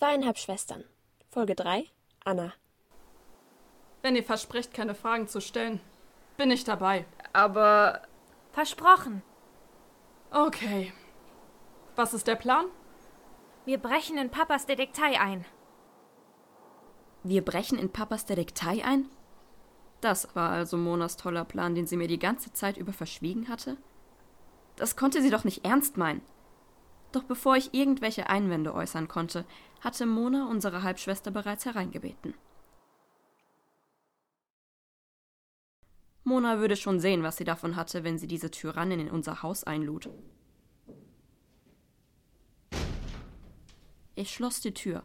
[0.00, 0.84] Zweieinhalb Schwestern.
[1.28, 1.84] Folge 3.
[2.24, 2.54] Anna.
[4.00, 5.78] Wenn ihr versprecht, keine Fragen zu stellen,
[6.38, 7.04] bin ich dabei.
[7.34, 8.00] Aber.
[8.50, 9.22] Versprochen.
[10.30, 10.94] Okay.
[11.96, 12.64] Was ist der Plan?
[13.66, 15.44] Wir brechen in Papas Detektei ein.
[17.22, 19.04] Wir brechen in Papas Detektei ein?
[20.00, 23.76] Das war also Monas toller Plan, den sie mir die ganze Zeit über verschwiegen hatte?
[24.76, 26.22] Das konnte sie doch nicht ernst meinen.
[27.12, 29.44] Doch bevor ich irgendwelche Einwände äußern konnte,
[29.80, 32.34] hatte Mona unsere Halbschwester bereits hereingebeten.
[36.22, 39.64] Mona würde schon sehen, was sie davon hatte, wenn sie diese Tyrannin in unser Haus
[39.64, 40.08] einlud.
[44.14, 45.02] Ich schloss die Tür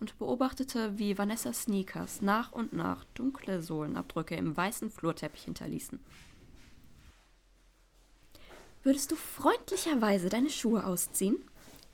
[0.00, 6.00] und beobachtete, wie Vanessa Sneakers nach und nach dunkle Sohlenabdrücke im weißen Flurteppich hinterließen.
[8.82, 11.36] Würdest du freundlicherweise deine Schuhe ausziehen?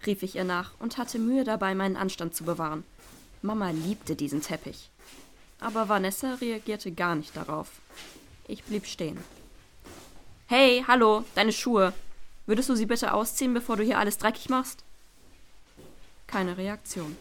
[0.07, 2.85] rief ich ihr nach und hatte Mühe dabei, meinen Anstand zu bewahren.
[3.43, 4.91] Mama liebte diesen Teppich.
[5.61, 7.69] Aber Vanessa reagierte gar nicht darauf.
[8.47, 9.19] Ich blieb stehen.
[10.47, 11.95] Hey, hallo, deine Schuhe.
[12.47, 14.85] Würdest du sie bitte ausziehen, bevor du hier alles dreckig machst?
[16.27, 17.17] Keine Reaktion.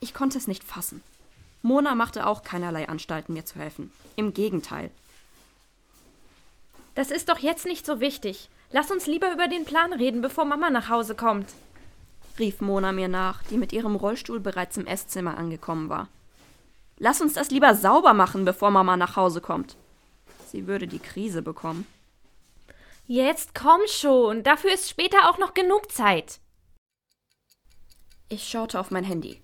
[0.00, 1.02] Ich konnte es nicht fassen.
[1.62, 3.90] Mona machte auch keinerlei Anstalten, mir zu helfen.
[4.14, 4.90] Im Gegenteil.
[6.96, 8.48] Das ist doch jetzt nicht so wichtig.
[8.72, 11.52] Lass uns lieber über den Plan reden, bevor Mama nach Hause kommt,
[12.38, 16.08] rief Mona mir nach, die mit ihrem Rollstuhl bereits im Esszimmer angekommen war.
[16.98, 19.76] Lass uns das lieber sauber machen, bevor Mama nach Hause kommt.
[20.50, 21.86] Sie würde die Krise bekommen.
[23.06, 26.40] Jetzt komm schon, dafür ist später auch noch genug Zeit.
[28.30, 29.40] Ich schaute auf mein Handy.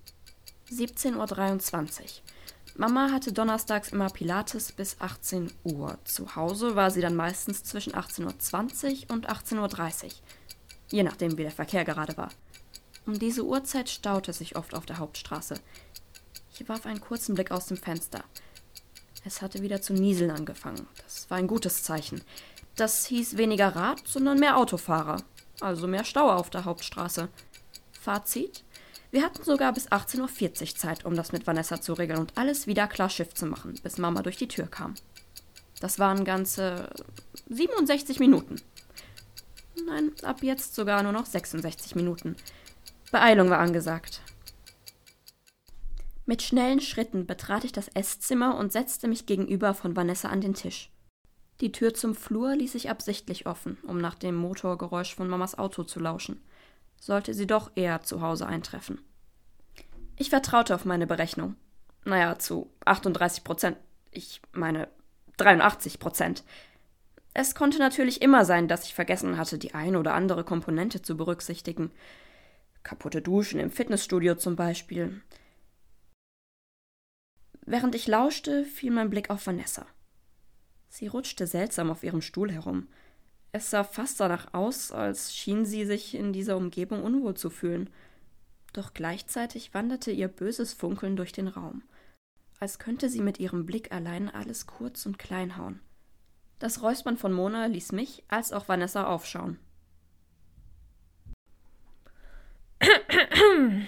[0.70, 2.32] 17.23 Uhr.
[2.77, 5.98] Mama hatte donnerstags immer Pilates bis 18 Uhr.
[6.05, 10.11] Zu Hause war sie dann meistens zwischen 18.20 Uhr und 18.30 Uhr.
[10.89, 12.30] Je nachdem, wie der Verkehr gerade war.
[13.05, 15.55] Um diese Uhrzeit staute es sich oft auf der Hauptstraße.
[16.55, 18.24] Ich warf einen kurzen Blick aus dem Fenster.
[19.24, 20.86] Es hatte wieder zu nieseln angefangen.
[21.02, 22.23] Das war ein gutes Zeichen.
[22.77, 25.23] Das hieß weniger Rad, sondern mehr Autofahrer.
[25.61, 27.29] Also mehr Stau auf der Hauptstraße.
[27.92, 28.64] Fazit?
[29.12, 30.20] Wir hatten sogar bis 18.40
[30.62, 33.78] Uhr Zeit, um das mit Vanessa zu regeln und alles wieder klar Schiff zu machen,
[33.83, 34.95] bis Mama durch die Tür kam.
[35.80, 36.89] Das waren ganze
[37.50, 38.56] 67 Minuten.
[39.86, 42.36] Nein, ab jetzt sogar nur noch 66 Minuten.
[43.11, 44.23] Beeilung war angesagt.
[46.24, 50.55] Mit schnellen Schritten betrat ich das Esszimmer und setzte mich gegenüber von Vanessa an den
[50.55, 50.90] Tisch.
[51.61, 55.84] Die Tür zum Flur ließ ich absichtlich offen, um nach dem Motorgeräusch von Mamas Auto
[55.84, 56.40] zu lauschen
[57.02, 59.01] sollte sie doch eher zu Hause eintreffen.
[60.17, 61.57] Ich vertraute auf meine Berechnung.
[62.05, 63.77] Naja, zu 38 Prozent.
[64.13, 64.89] Ich meine
[65.36, 66.45] 83 Prozent.
[67.35, 71.17] Es konnte natürlich immer sein, dass ich vergessen hatte, die eine oder andere Komponente zu
[71.17, 71.91] berücksichtigen.
[72.85, 75.23] Kaputte Duschen im Fitnessstudio zum Beispiel.
[77.67, 79.86] Während ich lauschte, fiel mein Blick auf Vanessa.
[80.89, 82.86] Sie rutschte seltsam auf ihrem Stuhl herum.
[83.55, 87.90] Es sah fast danach aus, als schien sie sich in dieser Umgebung unwohl zu fühlen.
[88.73, 91.83] Doch gleichzeitig wanderte ihr böses Funkeln durch den Raum,
[92.61, 95.80] als könnte sie mit ihrem Blick allein alles kurz und klein hauen.
[96.61, 99.58] Das Räuspern von Mona ließ mich als auch Vanessa aufschauen.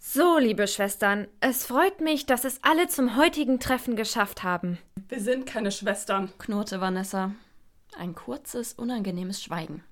[0.00, 4.78] So, liebe Schwestern, es freut mich, dass es alle zum heutigen Treffen geschafft haben.
[5.08, 7.34] Wir sind keine Schwestern, knurrte Vanessa.
[7.96, 9.82] Ein kurzes, unangenehmes Schweigen.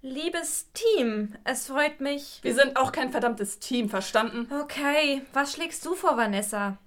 [0.00, 2.38] Liebes Team, es freut mich.
[2.42, 4.48] Wir sind auch kein verdammtes Team, verstanden?
[4.62, 6.78] Okay, was schlägst du vor, Vanessa?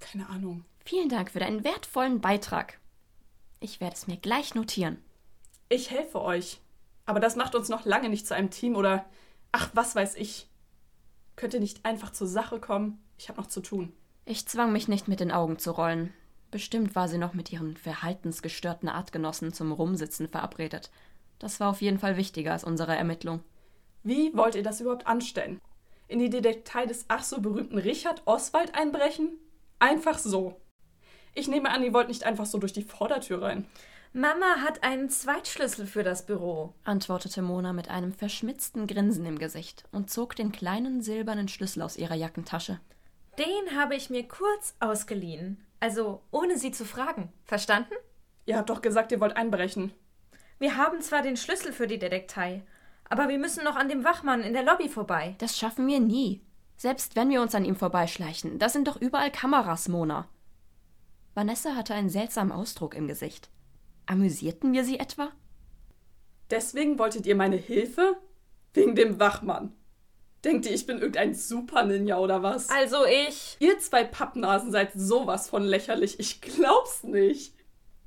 [0.00, 0.64] Keine Ahnung.
[0.84, 2.78] Vielen Dank für deinen wertvollen Beitrag.
[3.60, 4.98] Ich werde es mir gleich notieren.
[5.68, 6.60] Ich helfe euch.
[7.06, 9.04] Aber das macht uns noch lange nicht zu einem Team oder.
[9.50, 10.48] Ach, was weiß ich.
[11.36, 13.02] Könnt ihr nicht einfach zur Sache kommen?
[13.18, 13.92] Ich habe noch zu tun.
[14.24, 16.12] Ich zwang mich nicht mit den Augen zu rollen.
[16.52, 20.90] Bestimmt war sie noch mit ihren verhaltensgestörten Artgenossen zum Rumsitzen verabredet.
[21.38, 23.40] Das war auf jeden Fall wichtiger als unsere Ermittlung.
[24.04, 25.60] Wie wollt ihr das überhaupt anstellen?
[26.08, 29.30] In die Detektei des ach so berühmten Richard Oswald einbrechen?
[29.78, 30.60] Einfach so.
[31.34, 33.66] Ich nehme an, ihr wollt nicht einfach so durch die Vordertür rein.
[34.12, 39.84] Mama hat einen Zweitschlüssel für das Büro, antwortete Mona mit einem verschmitzten Grinsen im Gesicht
[39.90, 42.78] und zog den kleinen silbernen Schlüssel aus ihrer Jackentasche.
[43.38, 45.64] Den habe ich mir kurz ausgeliehen.
[45.82, 47.32] Also ohne sie zu fragen.
[47.42, 47.94] Verstanden?
[48.46, 49.92] Ihr habt doch gesagt, ihr wollt einbrechen.
[50.60, 52.62] Wir haben zwar den Schlüssel für die Detektei,
[53.10, 55.34] aber wir müssen noch an dem Wachmann in der Lobby vorbei.
[55.38, 56.40] Das schaffen wir nie.
[56.76, 58.60] Selbst wenn wir uns an ihm vorbeischleichen.
[58.60, 60.28] Da sind doch überall Kameras, Mona.
[61.34, 63.50] Vanessa hatte einen seltsamen Ausdruck im Gesicht.
[64.06, 65.32] Amüsierten wir sie etwa?
[66.48, 68.18] Deswegen wolltet ihr meine Hilfe?
[68.72, 69.74] Wegen dem Wachmann.
[70.44, 72.68] Denkt ihr, ich bin irgendein Super-Ninja oder was?
[72.68, 73.56] Also ich.
[73.60, 76.18] Ihr zwei Pappnasen seid sowas von lächerlich.
[76.18, 77.54] Ich glaub's nicht.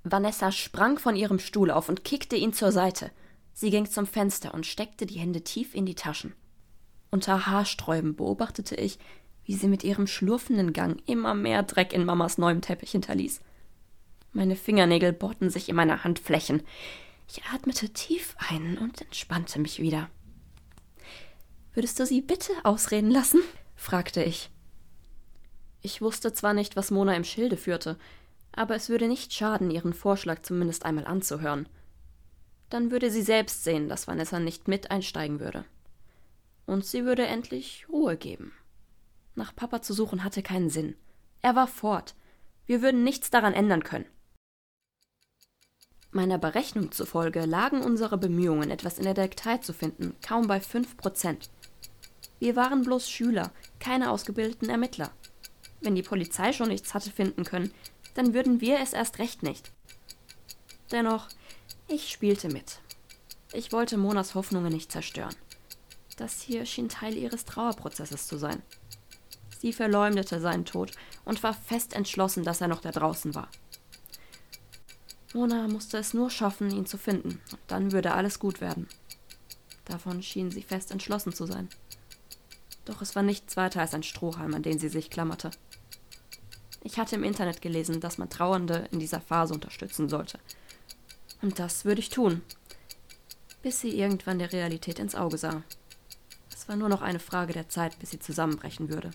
[0.04, 3.12] Vanessa sprang von ihrem Stuhl auf und kickte ihn zur Seite.
[3.54, 6.36] Sie ging zum Fenster und steckte die Hände tief in die Taschen.
[7.10, 9.00] Unter Haarsträuben beobachtete ich,
[9.46, 13.40] wie sie mit ihrem schlurfenden Gang immer mehr Dreck in Mamas neuem Teppich hinterließ.
[14.34, 16.64] Meine Fingernägel bohrten sich in meine Handflächen.
[17.30, 20.10] Ich atmete tief ein und entspannte mich wieder.
[21.76, 23.42] Würdest du sie bitte ausreden lassen?
[23.76, 24.50] fragte ich.
[25.82, 28.00] Ich wusste zwar nicht, was Mona im Schilde führte,
[28.54, 31.68] aber es würde nicht schaden, ihren Vorschlag zumindest einmal anzuhören.
[32.70, 35.66] Dann würde sie selbst sehen, dass Vanessa nicht mit einsteigen würde.
[36.66, 38.54] Und sie würde endlich Ruhe geben.
[39.36, 40.96] Nach Papa zu suchen hatte keinen Sinn.
[41.42, 42.16] Er war fort.
[42.66, 44.08] Wir würden nichts daran ändern können.
[46.12, 50.96] Meiner Berechnung zufolge lagen unsere Bemühungen, etwas in der Detektei zu finden, kaum bei fünf
[50.96, 51.50] Prozent.
[52.46, 55.10] Wir waren bloß Schüler, keine ausgebildeten Ermittler.
[55.82, 57.74] Wenn die Polizei schon nichts hatte finden können,
[58.14, 59.72] dann würden wir es erst recht nicht.
[60.92, 61.28] Dennoch,
[61.88, 62.82] ich spielte mit.
[63.52, 65.34] Ich wollte Monas Hoffnungen nicht zerstören.
[66.18, 68.62] Das hier schien Teil ihres Trauerprozesses zu sein.
[69.58, 70.92] Sie verleumdete seinen Tod
[71.26, 73.50] und war fest entschlossen, dass er noch da draußen war.
[75.34, 78.88] Mona musste es nur schaffen, ihn zu finden, und dann würde alles gut werden.
[79.86, 81.70] Davon schien sie fest entschlossen zu sein.
[82.86, 85.52] Doch es war nichts weiter als ein Strohhalm, an den sie sich klammerte.
[86.84, 90.40] Ich hatte im Internet gelesen, dass man Trauernde in dieser Phase unterstützen sollte.
[91.42, 92.44] Und das würde ich tun,
[93.64, 95.64] bis sie irgendwann der Realität ins Auge sah.
[96.54, 99.12] Es war nur noch eine Frage der Zeit, bis sie zusammenbrechen würde.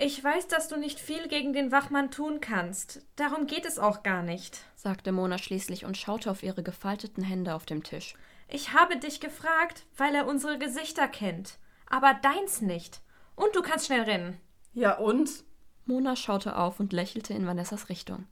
[0.00, 3.00] Ich weiß, dass du nicht viel gegen den Wachmann tun kannst.
[3.16, 7.54] Darum geht es auch gar nicht, sagte Mona schließlich und schaute auf ihre gefalteten Hände
[7.54, 8.14] auf dem Tisch.
[8.48, 13.02] Ich habe dich gefragt, weil er unsere Gesichter kennt, aber deins nicht.
[13.36, 14.40] Und du kannst schnell rennen.
[14.72, 15.44] Ja und?
[15.84, 18.26] Mona schaute auf und lächelte in Vanessas Richtung.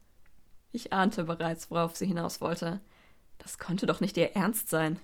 [0.72, 2.80] Ich ahnte bereits, worauf sie hinaus wollte.
[3.38, 4.98] Das konnte doch nicht ihr Ernst sein.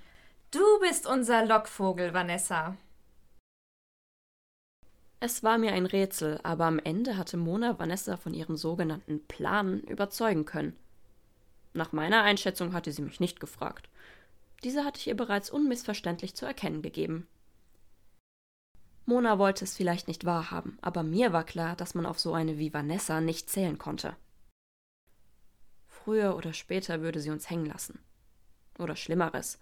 [0.51, 2.77] Du bist unser Lockvogel, Vanessa.
[5.21, 9.81] Es war mir ein Rätsel, aber am Ende hatte Mona Vanessa von ihrem sogenannten Plan
[9.83, 10.77] überzeugen können.
[11.75, 13.89] Nach meiner Einschätzung hatte sie mich nicht gefragt.
[14.65, 17.27] Diese hatte ich ihr bereits unmissverständlich zu erkennen gegeben.
[19.05, 22.59] Mona wollte es vielleicht nicht wahrhaben, aber mir war klar, dass man auf so eine
[22.59, 24.17] wie Vanessa nicht zählen konnte.
[25.89, 27.99] Früher oder später würde sie uns hängen lassen.
[28.79, 29.59] Oder Schlimmeres.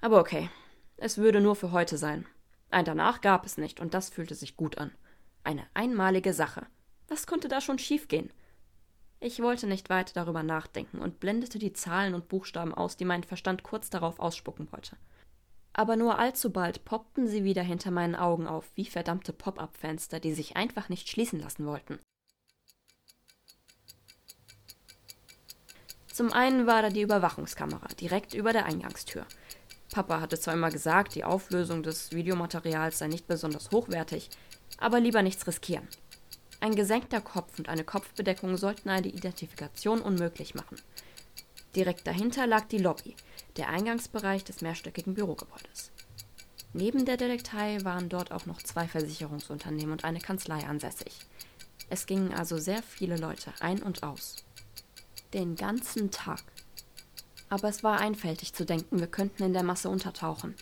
[0.00, 0.50] Aber okay,
[0.96, 2.26] es würde nur für heute sein.
[2.70, 4.92] Ein danach gab es nicht, und das fühlte sich gut an.
[5.44, 6.66] Eine einmalige Sache.
[7.08, 8.32] Was konnte da schon schiefgehen?
[9.24, 13.22] Ich wollte nicht weiter darüber nachdenken und blendete die Zahlen und Buchstaben aus, die mein
[13.22, 14.96] Verstand kurz darauf ausspucken wollte.
[15.72, 20.34] Aber nur allzu bald poppten sie wieder hinter meinen Augen auf, wie verdammte Pop-up-Fenster, die
[20.34, 22.00] sich einfach nicht schließen lassen wollten.
[26.12, 29.24] Zum einen war da die Überwachungskamera direkt über der Eingangstür.
[29.92, 34.30] Papa hatte zwar immer gesagt, die Auflösung des Videomaterials sei nicht besonders hochwertig,
[34.78, 35.86] aber lieber nichts riskieren.
[36.62, 40.78] Ein gesenkter Kopf und eine Kopfbedeckung sollten eine Identifikation unmöglich machen.
[41.74, 43.16] Direkt dahinter lag die Lobby,
[43.56, 45.90] der Eingangsbereich des mehrstöckigen Bürogebäudes.
[46.72, 51.12] Neben der Detektei waren dort auch noch zwei Versicherungsunternehmen und eine Kanzlei ansässig.
[51.90, 54.36] Es gingen also sehr viele Leute ein und aus.
[55.34, 56.44] Den ganzen Tag
[57.52, 60.54] aber es war einfältig zu denken, wir könnten in der Masse untertauchen.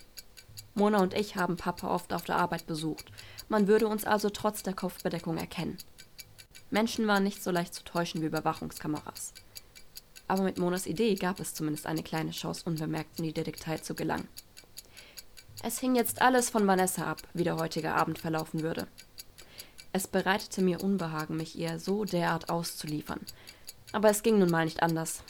[0.73, 3.11] Mona und ich haben Papa oft auf der Arbeit besucht.
[3.49, 5.77] Man würde uns also trotz der Kopfbedeckung erkennen.
[6.69, 9.33] Menschen waren nicht so leicht zu täuschen wie Überwachungskameras.
[10.27, 13.95] Aber mit Monas Idee gab es zumindest eine kleine Chance, unbemerkt in die Detektei zu
[13.95, 14.29] gelangen.
[15.63, 18.87] Es hing jetzt alles von Vanessa ab, wie der heutige Abend verlaufen würde.
[19.91, 23.19] Es bereitete mir Unbehagen, mich ihr so derart auszuliefern.
[23.91, 25.21] Aber es ging nun mal nicht anders.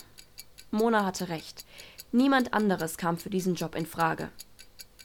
[0.69, 1.65] Mona hatte recht.
[2.12, 4.29] Niemand anderes kam für diesen Job in Frage.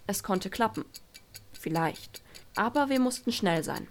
[0.06, 0.84] Es konnte klappen.
[1.52, 2.22] Vielleicht.
[2.54, 3.88] Aber wir mussten schnell sein.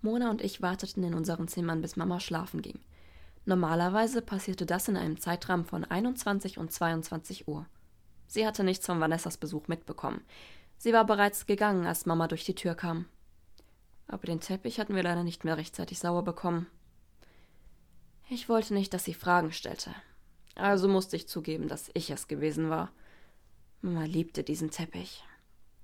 [0.00, 2.80] Mona und ich warteten in unseren Zimmern, bis Mama schlafen ging.
[3.44, 7.66] Normalerweise passierte das in einem Zeitrahmen von 21 und 22 Uhr.
[8.26, 10.22] Sie hatte nichts von Vanessas Besuch mitbekommen.
[10.78, 13.06] Sie war bereits gegangen, als Mama durch die Tür kam
[14.12, 16.66] aber den Teppich hatten wir leider nicht mehr rechtzeitig sauer bekommen.
[18.28, 19.94] Ich wollte nicht, dass sie Fragen stellte.
[20.54, 22.90] Also musste ich zugeben, dass ich es gewesen war.
[23.80, 25.24] Mama liebte diesen Teppich.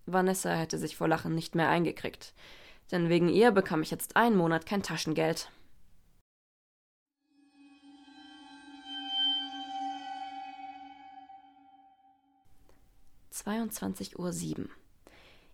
[0.06, 2.34] Vanessa hätte sich vor Lachen nicht mehr eingekriegt,
[2.90, 5.50] denn wegen ihr bekam ich jetzt einen Monat kein Taschengeld.
[13.44, 14.68] 22.07 Uhr.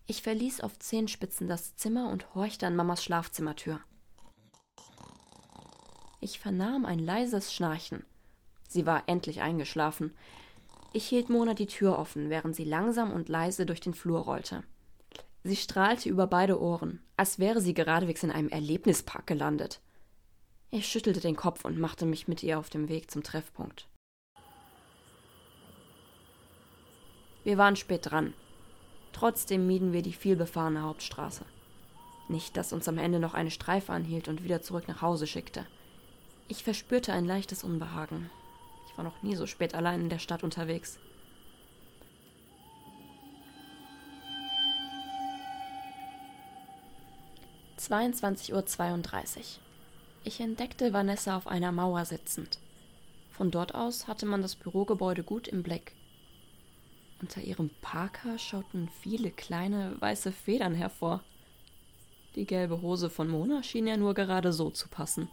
[0.07, 3.79] Ich verließ auf Zehenspitzen das Zimmer und horchte an Mamas Schlafzimmertür.
[6.19, 8.05] Ich vernahm ein leises Schnarchen.
[8.75, 10.13] Sie war endlich eingeschlafen.
[10.91, 14.63] Ich hielt Mona die Tür offen, während sie langsam und leise durch den Flur rollte.
[15.45, 19.79] Sie strahlte über beide Ohren, als wäre sie geradewegs in einem Erlebnispark gelandet.
[20.71, 23.87] Ich schüttelte den Kopf und machte mich mit ihr auf dem Weg zum Treffpunkt.
[27.45, 28.33] Wir waren spät dran.
[29.13, 31.45] Trotzdem mieden wir die vielbefahrene Hauptstraße.
[32.27, 35.65] Nicht, dass uns am Ende noch eine Streife anhielt und wieder zurück nach Hause schickte.
[36.49, 38.29] Ich verspürte ein leichtes Unbehagen.
[38.95, 40.99] War noch nie so spät allein in der Stadt unterwegs.
[48.51, 48.63] Uhr.
[50.23, 52.57] Ich entdeckte Vanessa auf einer Mauer sitzend.
[53.29, 55.93] Von dort aus hatte man das Bürogebäude gut im Blick.
[57.21, 61.21] Unter ihrem Parker schauten viele kleine weiße Federn hervor.
[62.35, 65.29] Die gelbe Hose von Mona schien ja nur gerade so zu passen.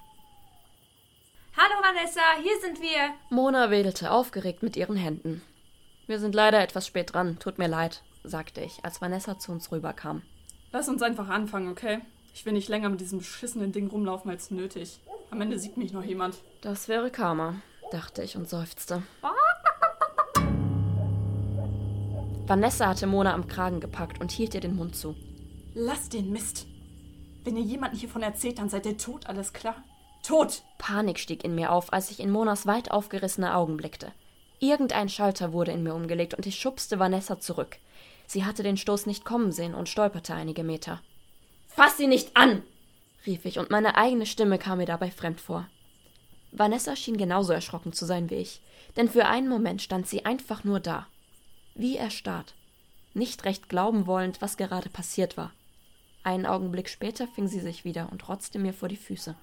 [1.94, 3.14] Vanessa, hier sind wir.
[3.28, 5.42] Mona wedelte aufgeregt mit ihren Händen.
[6.06, 9.70] Wir sind leider etwas spät dran, tut mir leid, sagte ich, als Vanessa zu uns
[9.70, 10.22] rüberkam.
[10.70, 12.00] Lass uns einfach anfangen, okay?
[12.32, 15.00] Ich will nicht länger mit diesem beschissenen Ding rumlaufen als nötig.
[15.30, 16.36] Am Ende sieht mich noch jemand.
[16.62, 17.56] Das wäre Karma,
[17.90, 19.02] dachte ich und seufzte.
[22.46, 25.14] Vanessa hatte Mona am Kragen gepackt und hielt ihr den Mund zu.
[25.74, 26.66] Lass den Mist.
[27.44, 29.84] Wenn ihr jemanden hiervon erzählt, dann seid ihr tot, alles klar?
[30.22, 30.62] Tot!
[30.78, 34.12] Panik stieg in mir auf, als ich in Monas weit aufgerissene Augen blickte.
[34.58, 37.78] Irgendein Schalter wurde in mir umgelegt und ich schubste Vanessa zurück.
[38.26, 41.00] Sie hatte den Stoß nicht kommen sehen und stolperte einige Meter.
[41.66, 42.62] Fass sie nicht an!
[43.26, 45.68] rief ich, und meine eigene Stimme kam mir dabei fremd vor.
[46.52, 48.60] Vanessa schien genauso erschrocken zu sein wie ich,
[48.96, 51.06] denn für einen Moment stand sie einfach nur da,
[51.74, 52.54] wie erstarrt,
[53.14, 55.52] nicht recht glauben wollend, was gerade passiert war.
[56.24, 59.34] Einen Augenblick später fing sie sich wieder und rotzte mir vor die Füße.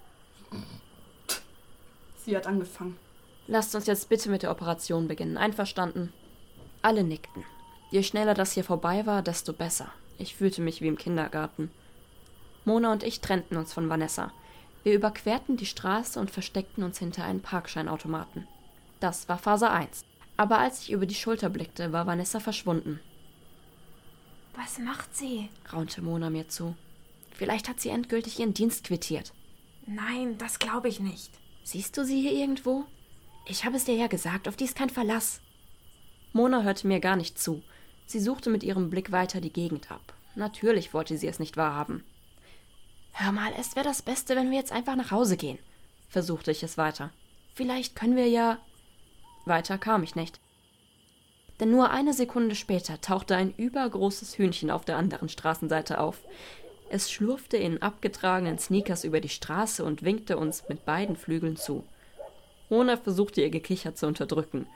[2.24, 2.96] Sie hat angefangen.
[3.46, 5.36] Lasst uns jetzt bitte mit der Operation beginnen.
[5.36, 6.12] Einverstanden?
[6.82, 7.44] Alle nickten.
[7.90, 9.90] Je schneller das hier vorbei war, desto besser.
[10.18, 11.70] Ich fühlte mich wie im Kindergarten.
[12.64, 14.32] Mona und ich trennten uns von Vanessa.
[14.82, 18.46] Wir überquerten die Straße und versteckten uns hinter einen Parkscheinautomaten.
[19.00, 20.04] Das war Phase 1.
[20.36, 23.00] Aber als ich über die Schulter blickte, war Vanessa verschwunden.
[24.54, 25.48] Was macht sie?
[25.72, 26.76] raunte Mona mir zu.
[27.32, 29.32] Vielleicht hat sie endgültig ihren Dienst quittiert.
[29.92, 31.32] Nein, das glaube ich nicht.
[31.64, 32.84] Siehst du sie hier irgendwo?
[33.44, 35.40] Ich habe es dir ja gesagt, auf die ist kein Verlass.
[36.32, 37.64] Mona hörte mir gar nicht zu.
[38.06, 40.14] Sie suchte mit ihrem Blick weiter die Gegend ab.
[40.36, 42.04] Natürlich wollte sie es nicht wahrhaben.
[43.10, 45.58] Hör mal, es wäre das Beste, wenn wir jetzt einfach nach Hause gehen,
[46.08, 47.10] versuchte ich es weiter.
[47.54, 48.58] Vielleicht können wir ja.
[49.44, 50.38] Weiter kam ich nicht.
[51.58, 56.22] Denn nur eine Sekunde später tauchte ein übergroßes Hühnchen auf der anderen Straßenseite auf.
[56.92, 61.84] Es schlurfte in abgetragenen Sneakers über die Straße und winkte uns mit beiden Flügeln zu.
[62.68, 64.66] Mona versuchte ihr Gekicher zu unterdrücken.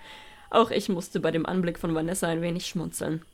[0.49, 3.25] Auch ich musste bei dem Anblick von Vanessa ein wenig schmunzeln.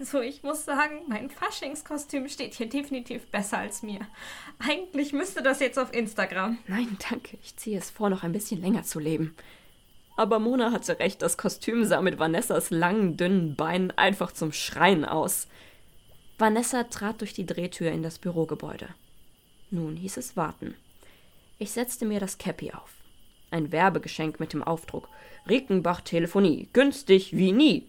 [0.00, 4.00] Also ich muss sagen, mein Faschingskostüm steht hier definitiv besser als mir.
[4.58, 6.58] Eigentlich müsste das jetzt auf Instagram.
[6.66, 7.38] Nein, danke.
[7.42, 9.36] Ich ziehe es vor, noch ein bisschen länger zu leben.
[10.16, 15.04] Aber Mona hatte recht, das Kostüm sah mit Vanessas langen, dünnen Beinen einfach zum Schreien
[15.04, 15.46] aus.
[16.38, 18.88] Vanessa trat durch die Drehtür in das Bürogebäude.
[19.70, 20.74] Nun hieß es warten.
[21.58, 22.90] Ich setzte mir das Cappy auf.
[23.50, 25.08] Ein Werbegeschenk mit dem Aufdruck
[25.48, 27.86] Rickenbach Telefonie, günstig wie nie.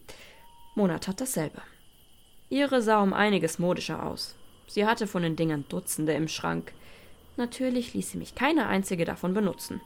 [0.76, 1.62] Mona tat dasselbe.
[2.50, 4.36] Ihre sah um einiges modischer aus.
[4.68, 6.72] Sie hatte von den Dingern Dutzende im Schrank.
[7.36, 9.82] Natürlich ließ sie mich keine einzige davon benutzen.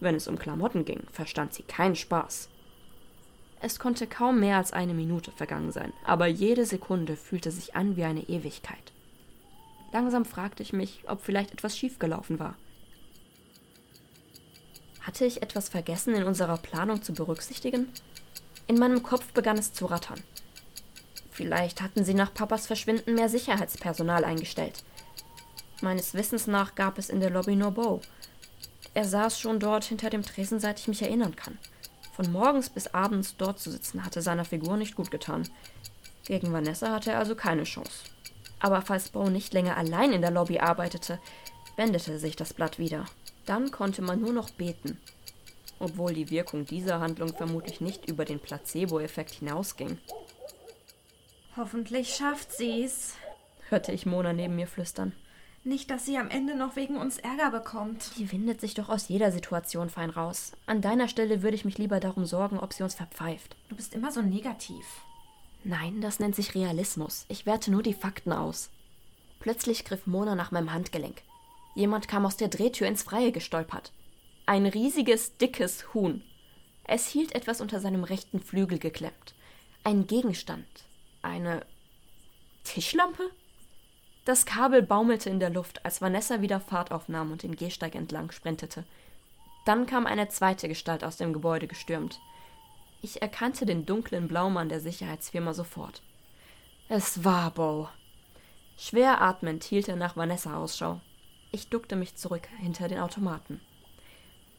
[0.00, 2.48] Wenn es um Klamotten ging, verstand sie keinen Spaß.
[3.64, 7.96] Es konnte kaum mehr als eine Minute vergangen sein, aber jede Sekunde fühlte sich an
[7.96, 8.92] wie eine Ewigkeit.
[9.92, 12.56] Langsam fragte ich mich, ob vielleicht etwas schiefgelaufen war.
[15.02, 17.88] Hatte ich etwas vergessen in unserer Planung zu berücksichtigen?
[18.66, 20.20] In meinem Kopf begann es zu rattern.
[21.30, 24.82] Vielleicht hatten sie nach Papas Verschwinden mehr Sicherheitspersonal eingestellt.
[25.82, 28.00] Meines Wissens nach gab es in der Lobby nur Bo.
[28.92, 31.58] Er saß schon dort hinter dem Tresen, seit ich mich erinnern kann.
[32.12, 35.48] Von morgens bis abends dort zu sitzen, hatte seiner Figur nicht gut getan.
[36.24, 38.04] Gegen Vanessa hatte er also keine Chance.
[38.60, 41.18] Aber falls Bo nicht länger allein in der Lobby arbeitete,
[41.76, 43.06] wendete sich das Blatt wieder.
[43.46, 44.98] Dann konnte man nur noch beten.
[45.80, 49.98] Obwohl die Wirkung dieser Handlung vermutlich nicht über den Placebo-Effekt hinausging.
[51.56, 53.14] Hoffentlich schafft sie's.
[53.68, 55.12] hörte ich Mona neben mir flüstern.
[55.64, 58.10] Nicht, dass sie am Ende noch wegen uns Ärger bekommt.
[58.16, 60.52] Die windet sich doch aus jeder Situation fein raus.
[60.66, 63.54] An deiner Stelle würde ich mich lieber darum sorgen, ob sie uns verpfeift.
[63.68, 64.84] Du bist immer so negativ.
[65.62, 67.26] Nein, das nennt sich Realismus.
[67.28, 68.70] Ich werte nur die Fakten aus.
[69.38, 71.22] Plötzlich griff Mona nach meinem Handgelenk.
[71.76, 73.92] Jemand kam aus der Drehtür ins Freie gestolpert.
[74.46, 76.22] Ein riesiges, dickes Huhn.
[76.84, 79.34] Es hielt etwas unter seinem rechten Flügel geklemmt.
[79.84, 80.66] Ein Gegenstand.
[81.22, 81.64] Eine
[82.64, 83.30] Tischlampe?
[84.24, 88.30] Das Kabel baumelte in der Luft, als Vanessa wieder Fahrt aufnahm und den Gehsteig entlang
[88.30, 88.84] sprintete.
[89.64, 92.20] Dann kam eine zweite Gestalt aus dem Gebäude gestürmt.
[93.00, 96.02] Ich erkannte den dunklen Blaumann der Sicherheitsfirma sofort.
[96.88, 97.88] Es war Bo.
[98.76, 101.00] Schwer atmend hielt er nach Vanessa Ausschau.
[101.50, 103.60] Ich duckte mich zurück hinter den Automaten.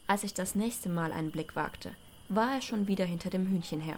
[0.07, 1.95] Als ich das nächste Mal einen Blick wagte,
[2.27, 3.97] war er schon wieder hinter dem Hühnchen her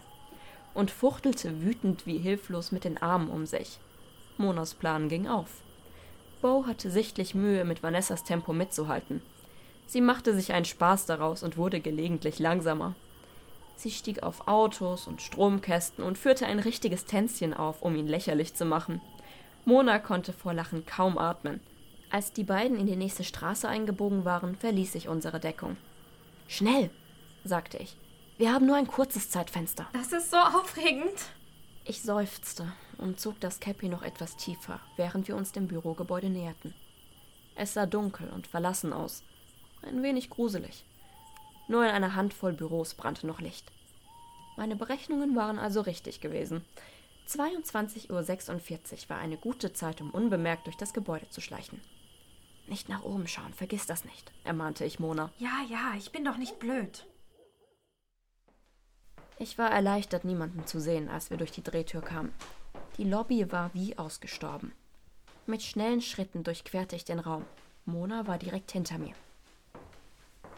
[0.76, 3.80] und fuchtelte wütend wie hilflos mit den Armen um sich.
[4.38, 5.50] Monas Plan ging auf.
[6.42, 9.22] Bo hatte sichtlich Mühe, mit Vanessas Tempo mitzuhalten.
[9.88, 12.96] Sie machte sich einen Spaß daraus und wurde gelegentlich langsamer.
[13.76, 18.54] Sie stieg auf Autos und Stromkästen und führte ein richtiges Tänzchen auf, um ihn lächerlich
[18.54, 19.02] zu machen.
[19.66, 21.60] Mona konnte vor Lachen kaum atmen.
[22.10, 25.76] Als die beiden in die nächste Straße eingebogen waren, verließ ich unsere Deckung.
[26.48, 26.90] Schnell,
[27.44, 27.98] sagte ich.
[28.38, 29.88] Wir haben nur ein kurzes Zeitfenster.
[29.94, 31.14] Das ist so aufregend.
[31.84, 36.74] Ich seufzte und zog das Käppi noch etwas tiefer, während wir uns dem Bürogebäude näherten.
[37.56, 39.24] Es sah dunkel und verlassen aus,
[39.82, 40.86] ein wenig gruselig.
[41.68, 43.72] Nur in einer Handvoll Büros brannte noch Licht.
[44.58, 46.64] Meine Berechnungen waren also richtig gewesen.
[47.28, 51.82] 22.46 Uhr war eine gute Zeit, um unbemerkt durch das Gebäude zu schleichen.
[52.68, 55.32] Nicht nach oben schauen, vergiss das nicht, ermahnte ich Mona.
[55.38, 57.06] Ja, ja, ich bin doch nicht blöd.
[59.38, 62.34] Ich war erleichtert, niemanden zu sehen, als wir durch die Drehtür kamen.
[62.98, 64.72] Die Lobby war wie ausgestorben.
[65.46, 67.46] Mit schnellen Schritten durchquerte ich den Raum.
[67.86, 69.14] Mona war direkt hinter mir.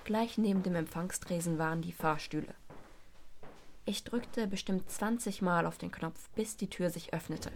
[0.04, 2.54] Gleich neben dem Empfangstresen waren die Fahrstühle.
[3.86, 7.52] Ich drückte bestimmt 20 Mal auf den Knopf, bis die Tür sich öffnete.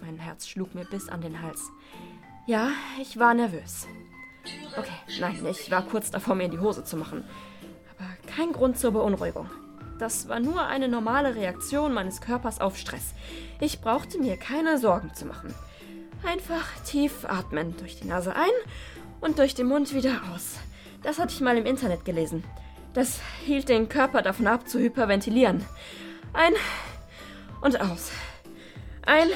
[0.00, 1.70] Mein Herz schlug mir bis an den Hals.
[2.46, 3.86] Ja, ich war nervös.
[4.76, 7.24] Okay, nein, ich war kurz davor, mir in die Hose zu machen
[8.36, 9.48] kein Grund zur Beunruhigung.
[9.98, 13.14] Das war nur eine normale Reaktion meines Körpers auf Stress.
[13.60, 15.54] Ich brauchte mir keine Sorgen zu machen.
[16.24, 18.50] Einfach tief atmen, durch die Nase ein
[19.20, 20.58] und durch den Mund wieder aus.
[21.02, 22.44] Das hatte ich mal im Internet gelesen.
[22.92, 25.64] Das hielt den Körper davon ab, zu hyperventilieren.
[26.32, 26.52] Ein
[27.62, 28.10] und aus.
[29.04, 29.28] Ein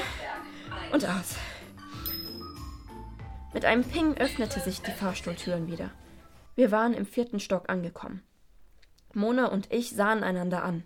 [0.91, 1.35] und aus.
[3.53, 5.91] Mit einem Ping öffnete sich die Fahrstuhltüren wieder.
[6.55, 8.21] Wir waren im vierten Stock angekommen.
[9.15, 10.85] Mona und ich sahen einander an.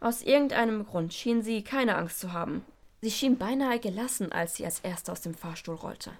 [0.00, 2.64] Aus irgendeinem Grund schien sie keine Angst zu haben.
[3.00, 6.12] Sie schien beinahe gelassen, als sie als erste aus dem Fahrstuhl rollte.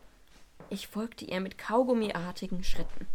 [0.70, 3.06] Ich folgte ihr mit kaugummiartigen Schritten.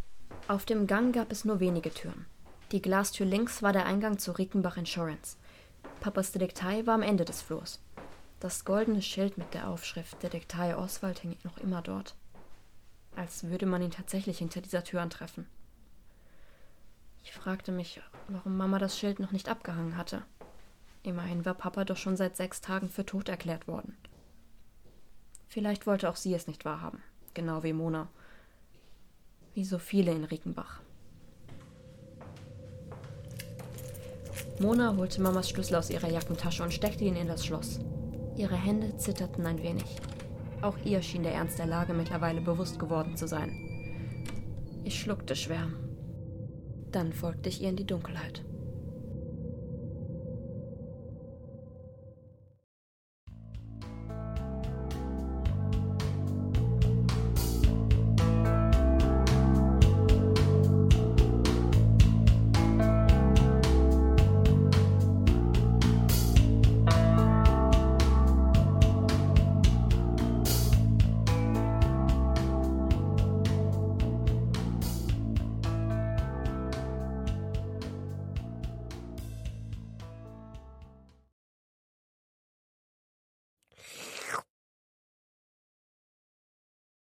[0.48, 2.26] Auf dem Gang gab es nur wenige Türen.
[2.72, 5.38] Die Glastür links war der Eingang zu Rickenbach Insurance.
[6.00, 7.80] Papas Detektei war am Ende des Flurs.
[8.40, 12.16] Das goldene Schild mit der Aufschrift Detektei Oswald hing noch immer dort.
[13.16, 15.48] Als würde man ihn tatsächlich hinter dieser Tür antreffen.
[17.32, 20.24] Ich fragte mich, warum Mama das Schild noch nicht abgehangen hatte.
[21.02, 23.96] Immerhin war Papa doch schon seit sechs Tagen für tot erklärt worden.
[25.48, 27.02] Vielleicht wollte auch sie es nicht wahrhaben,
[27.34, 28.10] genau wie Mona.
[29.54, 30.82] Wie so viele in Riekenbach.
[34.60, 37.80] Mona holte Mamas Schlüssel aus ihrer Jackentasche und steckte ihn in das Schloss.
[38.36, 39.96] Ihre Hände zitterten ein wenig.
[40.62, 43.56] Auch ihr schien der Ernst der Lage mittlerweile bewusst geworden zu sein.
[44.84, 45.70] Ich schluckte schwer
[46.92, 48.44] dann folgte ich ihr in die Dunkelheit.